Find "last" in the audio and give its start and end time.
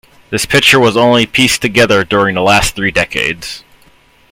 2.41-2.75